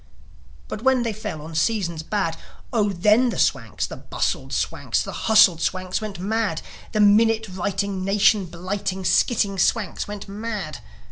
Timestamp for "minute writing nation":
6.99-8.47